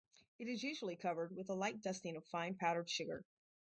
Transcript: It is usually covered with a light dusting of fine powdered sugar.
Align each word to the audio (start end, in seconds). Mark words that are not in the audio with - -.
It 0.39 0.47
is 0.47 0.63
usually 0.63 0.95
covered 0.95 1.31
with 1.35 1.51
a 1.51 1.53
light 1.53 1.81
dusting 1.83 2.15
of 2.15 2.25
fine 2.25 2.55
powdered 2.55 2.89
sugar. 2.89 3.23